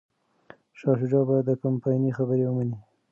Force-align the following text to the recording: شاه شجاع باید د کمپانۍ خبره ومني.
شاه 0.77 0.97
شجاع 0.99 1.23
باید 1.29 1.45
د 1.47 1.51
کمپانۍ 1.63 2.11
خبره 2.17 2.43
ومني. 2.47 2.77